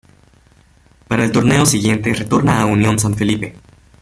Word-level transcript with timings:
Para 1.07 1.25
el 1.25 1.31
torneo 1.31 1.63
siguiente 1.67 2.11
retorna 2.11 2.59
a 2.59 2.65
Unión 2.65 2.97
San 2.97 3.13
Felipe. 3.13 3.55